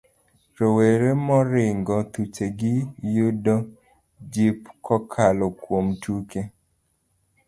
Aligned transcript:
Rowere 0.57 1.09
moringo 1.27 1.95
thuchegi 2.13 2.73
yudo 3.15 3.55
jip 4.33 4.59
kokalo 4.85 5.45
kuom 5.61 5.85
tuke. 6.01 6.41